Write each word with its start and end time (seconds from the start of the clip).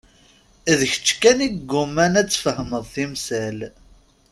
D 0.79 0.81
kečč 0.91 1.07
kan 1.21 1.39
i 1.41 1.45
yegguman 1.49 2.13
ad 2.21 2.27
tfehmeḍ 2.29 2.85
timsal. 2.93 3.59